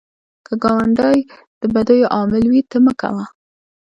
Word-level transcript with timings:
که 0.45 0.53
ګاونډی 0.63 1.19
د 1.59 1.61
بدیو 1.73 2.11
عامل 2.15 2.43
وي، 2.51 2.61
ته 2.69 2.77
مه 2.85 2.93
کوه 3.01 3.25